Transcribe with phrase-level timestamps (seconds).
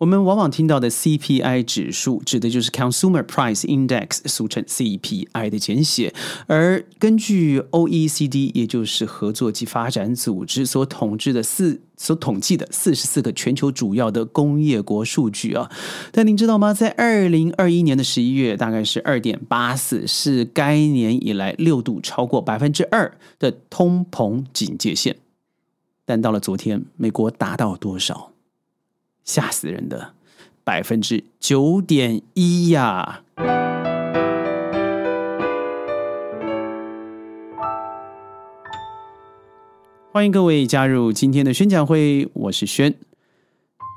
[0.00, 6.14] 我们往往听到的 CPI 指数，指的就是 Consumer Price Index，俗称 CPI 的简写。
[6.46, 15.70] 而根据 OECD，也就是合作及发展组织所统治的四所统计的四十四个全球主要的工业国数据啊，
[16.10, 16.72] 但您知道吗？
[16.72, 25.18] 在二零二一年的十一月，大概是二点八四，是该年以来六度超过百分之二的通膨警戒线。
[26.06, 28.29] 但到了昨天，美国达到多少？
[29.24, 30.14] 吓死人的
[30.64, 33.22] 百分之九点一呀！
[40.12, 42.94] 欢迎各位加入今天的宣讲会，我是轩。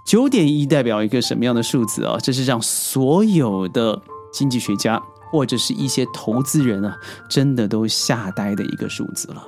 [0.06, 2.18] 九点一代表一个什么样的数字啊？
[2.22, 4.02] 这是让所有的
[4.32, 5.02] 经济学家
[5.32, 6.96] 或者是一些投资人啊，
[7.30, 9.48] 真的都吓呆的一个数字了。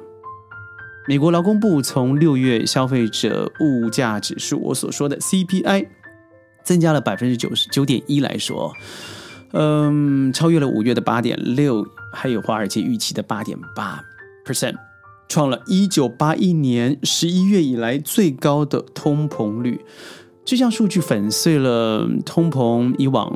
[1.07, 5.87] 美国劳工部从六月消费者物价指数，我所说的 CPI，
[6.63, 8.73] 增加了百分之九十九点一来说，
[9.53, 14.03] 嗯，超越了五月的八点六，还有华尔街预期的八点八
[14.43, 14.73] percent，
[15.27, 19.79] 创了一九八一年十一月以来最高的通膨率。
[20.43, 23.31] 这项数据粉碎了通膨以往。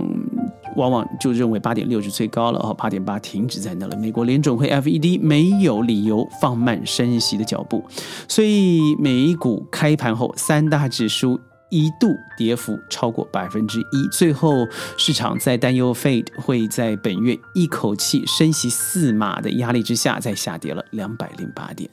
[0.79, 3.97] 往往就认为八点六是最高了，哦，八点八停止在那了。
[3.97, 7.83] 美国联准会 FED 没有理由放慢升息的脚步，
[8.27, 12.07] 所以美股开盘后三大指数一度
[12.37, 14.65] 跌幅超过百分之一，最后
[14.97, 21.89] 市场在担忧 Fed 会在本月一口气升息四码的压力之下，再下跌了两百零八点。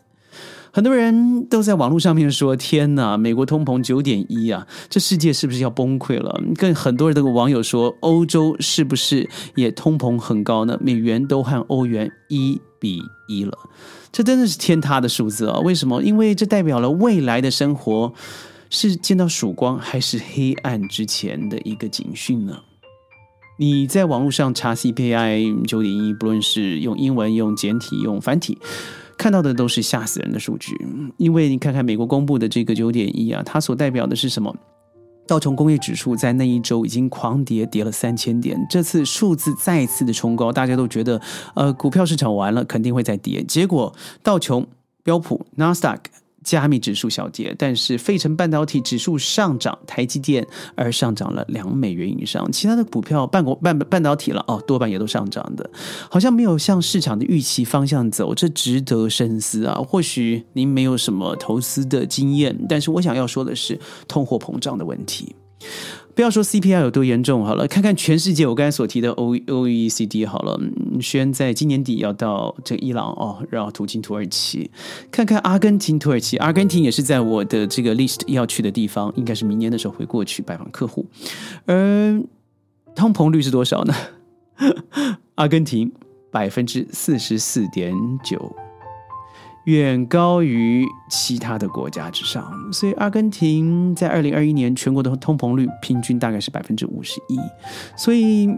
[0.76, 10.78] 很多人都在网络上面说：“天哪，美国通膨九点一啊，这世界是不是要崩溃了？”更很多人的网友说：“欧洲是不是也通膨很高呢？
[10.78, 13.56] 美元都和欧元一比一了，
[14.12, 15.58] 这真的是天塌的数字啊！
[15.60, 16.02] 为什么？
[16.02, 18.12] 因为这代表了未来的生活
[18.68, 22.58] 是见到曙光还是黑暗之前的一个警讯呢？
[23.58, 28.58] 你在网络上查 CPI 九点一，不论是用英文、用简体、用繁体。
[29.18, 30.76] 看到的都是吓死人的数据，
[31.16, 34.54] 因为你看看美国公布的这个九点一啊，它所代表的是什么？
[35.26, 41.20] 道琼工业指数在那一周已经狂跌，跌了三千点，这次数字再次的冲高，大家都觉得
[41.54, 43.42] 呃股票市场完了，肯定会再跌。
[43.42, 44.66] 结果道琼、
[45.02, 46.02] 标普、纳斯达克。
[46.46, 50.46] 加密指数小跌，但是费城半导体指数上涨，台积电
[50.76, 55.68] 而上涨了两美元以上，其他的股票半国半半导体了哦，多半也都上涨的，
[56.08, 59.74] 好像没有向市场的预期方向走，这值得深思啊。
[59.74, 63.76] 或许您没有什么投资的经验，但是我想要说的是
[64.06, 65.34] 通货膨胀的问题。
[66.16, 70.58] 不要说 CPI 有多严重好了，看看全世界，我刚才所提的 O O E C D 好了，
[70.98, 74.70] 宣在今年底要到这个伊朗哦，然后途经土耳其，
[75.10, 81.04] 看看阿根廷、土耳其，阿根廷也是在我的这个 list 要去的地方，应该是明年的时候会过去拜访客户。
[81.66, 82.18] 而
[82.94, 83.94] 通膨率是多少呢？
[85.36, 85.92] 阿根廷
[86.30, 87.94] 百分之四十四点
[88.24, 88.56] 九。
[89.66, 97.38] 远高于其他的国家之上，所以阿根廷在二零二一年全国的通膨率平均大概是百分之五十一，
[97.96, 98.50] 所以。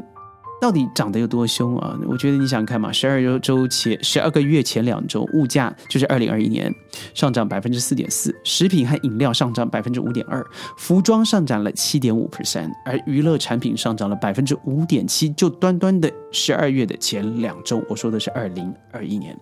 [0.60, 1.96] 到底涨得有多凶啊？
[2.06, 6.74] 我觉得你想看嘛，十二周周前十二个月前两周，物价就是二零二一年
[7.14, 10.44] 上涨百分之四点四，食品和饮料上涨百分之五点二，
[10.76, 19.38] 服装上涨了七点五 percent，而娱乐产品上涨了百分之五点七，就端端的十二月的前两周，我说的是二零二一年。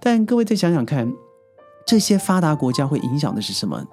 [0.00, 1.12] 但各位再想想看，
[1.84, 3.84] 这些发达国家会影响的是什么？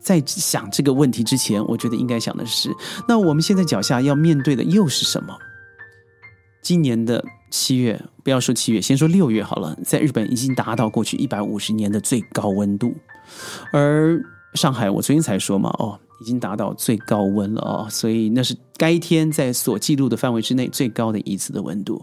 [0.00, 2.70] 在想这个问题之前，我觉得应该想的是，
[3.08, 5.34] 那我们现在脚下要面对的又是什么？
[6.64, 9.76] 今年的七月，不要说七月，先说六月好了。
[9.84, 12.94] 在日本已经达到过去一百五十年的最高温度，
[13.70, 14.18] 而
[14.54, 22.02] 上海我昨天才说嘛，哦，已经达到最高温了哦，所以那是该天在所记录的范围之内最高的一次的温度。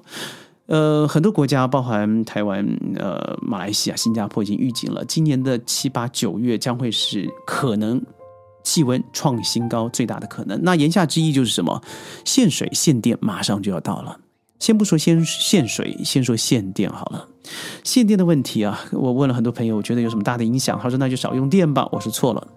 [0.68, 2.64] 呃，很多国家，包含台湾、
[2.98, 8.00] 呃，马来西亚、新加坡，已经预警了，今年的七八九月将会是可能
[8.64, 10.62] 气温创新高最大的可能。
[10.62, 11.82] 那言下之意就是什么？
[12.24, 14.18] 限水限电马上就要到了。
[14.62, 17.28] 先不说先限水，先说限电好了。
[17.84, 20.80] 限电的问题啊，我问了很多朋友，我觉得有什么大的影响？
[20.80, 21.90] 他说那就少用电吧。
[21.92, 22.48] 我说错了，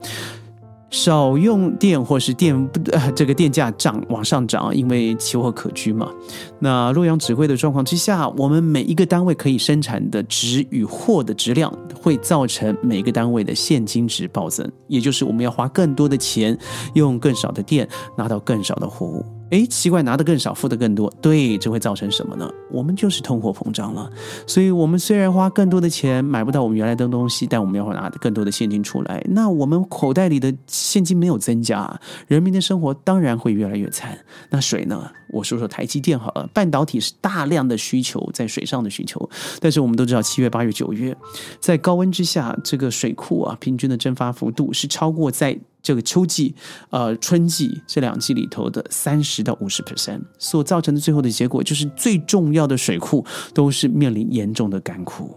[0.90, 6.12] 少用电或是电不呃这个电价涨往上涨，因为奇货可居嘛。
[6.58, 16.56] 那洛阳指挥的状况之下，我们每一个单位可以生产的值与货的质量，会造成每个单位的现金值暴增，也就是我们要花更多的钱，
[16.92, 19.24] 用更少的电拿到更少的货物。
[19.54, 22.50] 哎，奇怪，拿的更少，付的更多，对，这会造成什么呢？
[22.72, 24.10] 我们就是通货膨胀了。
[24.48, 29.24] 所以，我们虽然花更多的钱买不到我们原来的东西，但我们要拿更多的现金出来。
[29.30, 34.18] 那我们口袋里的现金没有增加，人民的生活当然会越来越惨。
[34.50, 35.08] 那水呢？
[35.34, 39.28] 我说说台积电好了，半导体是大量的需求在水上的需求，
[39.60, 41.14] 但是我们都知道，七月、八月、九月
[41.60, 45.58] 在高温之下，这个水库啊，平均的蒸发幅度是超过在。
[45.84, 46.54] 这个秋季、
[46.88, 53.22] 呃春季这两季里头的三十到五十 percent 所造成的最后的结果，就是最重要的水库
[53.52, 55.36] 都是面临严重的干枯。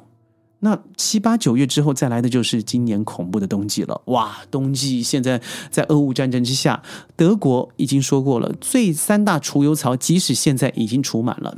[0.60, 4.02] 那七八九月之后再来的就是今年恐怖的冬季了。
[4.06, 5.40] 哇，冬季现在
[5.70, 6.82] 在俄乌战争之下，
[7.16, 11.58] 德国已经说过了，最三大储油槽即使现在已经储满了，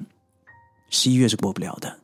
[0.89, 1.97] 十一月是过不了的。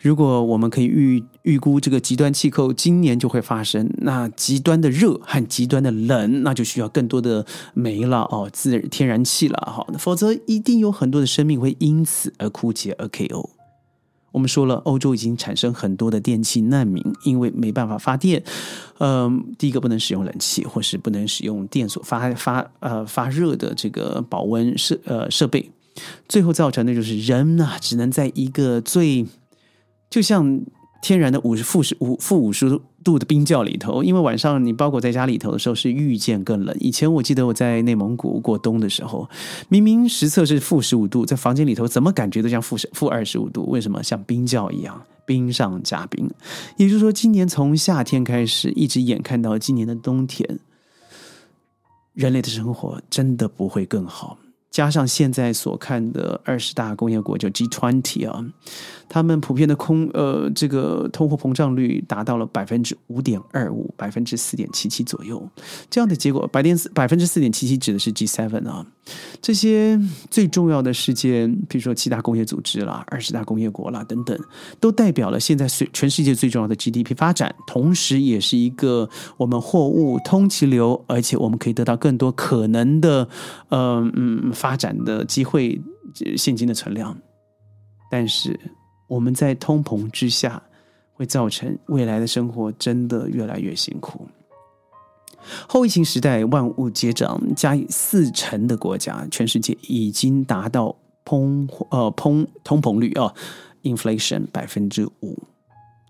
[0.00, 7.44] 如果我们可以预预估这个极端气候今年就会发生，那极端的热和极端的冷，那就需要更多的
[7.74, 13.50] 煤了哦，自天然气了哈，否则一定有很多的生命会因此而枯竭而 KO。
[14.36, 18.44] 我们说了，欧洲已经产生很多的电器难民，因为没办法发电。
[18.98, 25.70] 嗯，第一个不能使用冷气，或是不能使用电所发发呃发热的这个保温设呃设备，
[26.28, 29.24] 最后造成的就是人呢只能在一个最
[30.10, 30.60] 就像
[31.02, 36.76] 天然的五十负十五负五十度的冰窖里头，因为晚上你包裹在家里头的时候是遇见更冷。
[36.80, 39.28] 以前我记得我在内蒙古过冬的时候，
[39.68, 43.66] 明明实测是负十五度，在房间里头怎么感觉都像负负二十五度？
[43.70, 44.02] 为什么？
[44.02, 46.28] 像冰窖一样，冰上加冰。
[46.76, 50.58] 也就是说，今年从夏天开始，一直眼看到今年的冬天，
[52.14, 54.38] 人类的生活真的不会更好。
[54.68, 58.44] 加上现在所看的二十大工业国就 G twenty 啊，
[59.08, 65.48] 他们普遍的空呃这个通货膨胀率达到了百分之五点二五，百分之四点七七左右。
[65.88, 68.86] 这样的结果，百点百分之四点七七指的是 G seven 啊。
[69.40, 70.00] 这些
[70.30, 74.36] 最重要的事件，比如说七大工业组织啦、二十大工业国啦等等，
[74.80, 83.28] 都代表了现在全全世界最重要的 GDP 发展，同时也是一个我们货物通其流，而且我们可以得到更多可能的
[83.68, 85.80] 呃嗯发展的机会，
[86.36, 87.16] 现金的存量。
[88.10, 88.58] 但是
[89.08, 90.62] 我们在通膨之下，
[91.12, 94.26] 会造成未来的生活真的越来越辛苦。
[95.68, 103.32] 后疫情时代，万物皆涨，加以四成的国家，全世界已经达到通呃通通膨率啊
[103.82, 105.38] ，inflation 百分之五。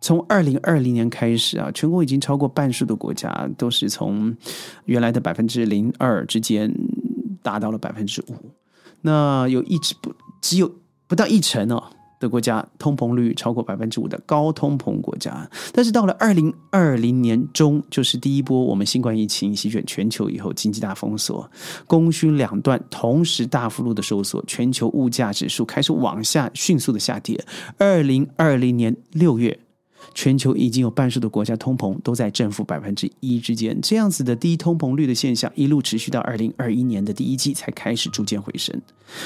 [0.00, 4.34] 从二零二零年开始啊，全国已经超过半数的国家都是从
[4.84, 6.72] 原来的百分之零二之间
[7.42, 8.34] 达到了百分之五。
[9.02, 10.72] 那有一直不只有
[11.06, 11.90] 不到一成哦。
[12.18, 21.50] 的国家通膨率超过百分之五的高通膨国家，但是到了二零二零年中，就是第一波我们新冠疫情席卷全球以后，经济大封锁，
[21.86, 27.44] 供需两段同时大幅度的收缩，全球物价指数开始往下迅速的下跌。
[27.78, 29.60] 二零二零年六月。
[30.14, 38.80] 全球已经有半数的国家通膨都在正负百分之一之间，这样子的低通膨率的现象一路持续到二零二一年的第一季才开始逐渐回升。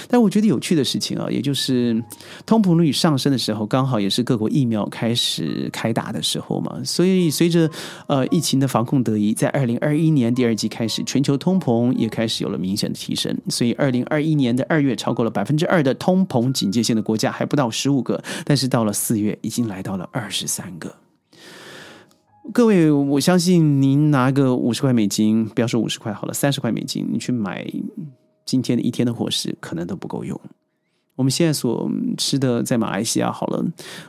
[0.08, 2.02] 但我觉得有趣的事情啊，也就是
[2.44, 6.78] 通膨率上升的时候，刚好也是各国疫苗开始开打的时候嘛。
[6.84, 7.70] 所以随着
[8.06, 13.34] 呃疫情的防控得宜，在二零二一年第二季开始，全球通膨也开始有了明显的提升。
[13.48, 20.69] 所以二零二一年的二月超过了百分之二的通膨警戒线的国家还不到十五个，但是到了四月已经来到了二十三。
[20.78, 20.96] 个，
[22.52, 27.67] 各位，我相信您拿个五十块美金，不要说五十块好了，三十块美金，你去买
[28.44, 30.40] 今天的一天的伙食，可能都不够用。
[31.16, 33.62] 我们现在所吃的，在马来西亚好了，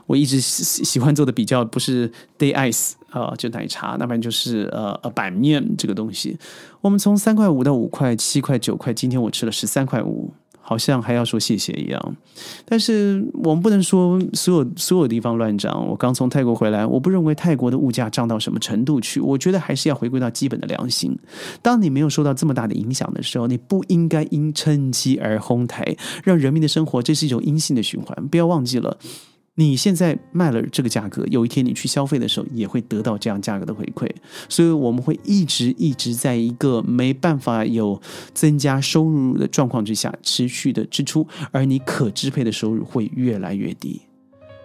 [0.08, 2.10] 我一直喜喜欢做的比较，不是
[2.40, 6.38] day ice 啊，就奶茶，那不然就是呃呃板面这个东西。
[6.80, 10.34] 我们从三块五到五块、七块、九块，今天我吃了十三块五。
[10.72, 12.16] 好像还要说谢谢一样，
[12.64, 15.86] 但是我们不能说所有所有地方乱涨。
[15.86, 19.20] 我刚从泰国回来，我不认为泰国的物价涨到什么程度去。
[19.20, 21.14] 我觉得还是要回归到基本的良心。
[21.62, 25.84] 当你没有受到这么大的影响的时候，你不应该因趁机而哄抬，
[26.24, 28.30] 让人民的生活这是一种阴性的循环。
[28.30, 28.98] 不要忘记了。
[29.56, 34.10] 你现在卖了这个价格，有一天你去消费的时候，也会得到这样价格的回馈。
[34.48, 38.02] 所以我们会一直一直在一个没办法有
[38.34, 44.02] 增加收入的状况之下，持续的支出，而你可支配的收入会越来越低。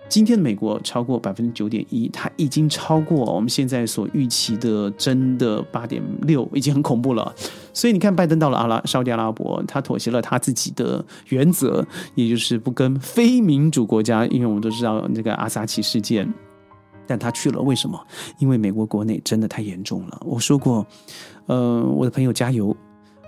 [0.08, 7.34] 今天的美国超过百分之九点一，它已经超过我们现在所预期的真的八点六，已经很恐怖了。
[7.72, 11.84] 所以你看，拜登到了阿拉沙特阿拉伯，他妥协了他自己的原则，
[12.14, 16.32] 也就是不跟非民主国家，因为我们都知道那个阿萨奇事件，
[17.06, 18.00] 但他去了，为什么？
[18.38, 20.20] 因为美国国内真的太严重了。
[20.24, 20.86] 我说过，
[21.46, 22.74] 呃，我的朋友加油。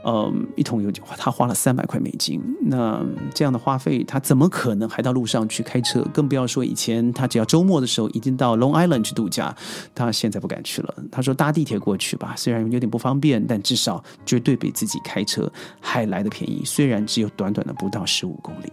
[0.05, 2.41] 嗯，一桶油他花了三百块美金。
[2.63, 6.01] 那这样的花费，他怎么可能还到路上去开车？
[6.15, 9.55] 更不要说以前他只要周末的时候一定到 Long Island 去度假，
[9.95, 10.95] 他现在不敢去了。
[11.11, 15.51] 他说搭地铁过去吧，虽然有点不方便，但至少绝对比自己开车
[15.81, 16.63] 还来的便宜。
[16.65, 18.73] 虽然只有短短的不到十五公里。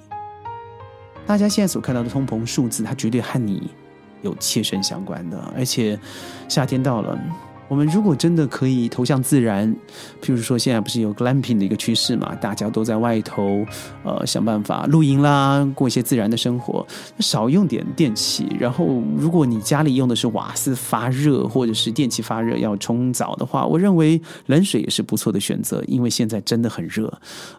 [1.25, 3.69] 大家现在所看到的通膨数字，它绝对和你
[4.21, 5.99] 有切身相关的，而且
[6.47, 7.19] 夏天到了。
[7.67, 9.73] 我们如果真的可以投向自然，
[10.21, 12.35] 譬如说现在不是有 glamping 的一个趋势嘛？
[12.35, 13.65] 大家都在外头，
[14.03, 16.85] 呃，想办法露营啦，过一些自然的生活，
[17.19, 18.47] 少用点电器。
[18.59, 27.11] 然后，如果你家里用的是瓦斯发热，或者是电器发热要冲澡的话，我认为冷水也是不错的选择，因为现在真的很热。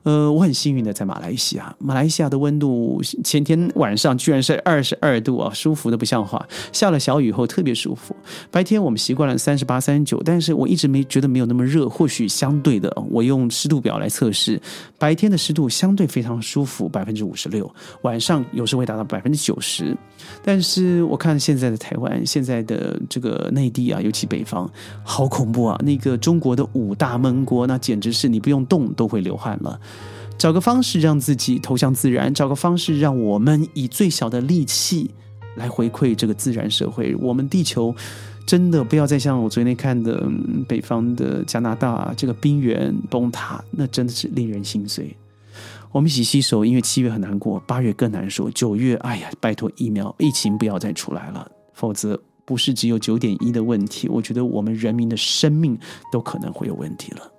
[0.04, 6.46] 呃，我很幸运的在马来西亚，马来西亚的温度前天晚上居然是二十二度啊，舒服的不像话。
[6.70, 8.14] 下了小雨后特别舒服，
[8.52, 9.95] 白天我们习惯了三十八三。
[10.04, 11.88] 久，但是我一直没觉得没有那么热。
[11.88, 14.60] 或许相对的，我用湿度表来测试，
[14.98, 17.72] 白天的湿度相对非常舒服，百分之五十六，
[18.02, 19.96] 晚上有时会达到百分之九十。
[20.42, 24.70] 但是我看现在的台湾，现在的这个内地啊，尤其北方，
[25.04, 25.80] 好恐怖啊！
[25.84, 29.78] 那个中国的五大闷锅，那简直是你不用动都会流汗了。
[30.36, 35.10] 找个方式让自己投向自然，找个方式让我们以最小的力气
[35.56, 37.14] 来回馈这个自然社会。
[37.16, 37.94] 我们地球。
[38.46, 40.30] 真的不要再像我昨天看的
[40.68, 45.14] 北方的加拿大这个冰原崩塌，那真的是令人心碎。
[45.90, 55.76] 我们一起洗手，因为七月很难过，八月更难受，九月，哎呀，拜托疫苗疫情不要再出来了，否则不是只有九点一的问题，我觉得我们人民的生命
[56.12, 57.32] 都可能会有问题了。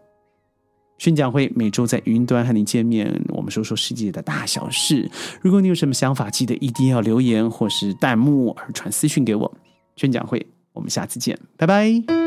[0.98, 5.10] 宣讲会每周在云端和你见面，我们说说世界的大小事。
[5.40, 9.54] 如果你有什么想法，记得一定要留言或是弹幕而传私讯给我。
[9.96, 10.46] 宣讲会。
[10.78, 12.27] 我们下次见，拜拜。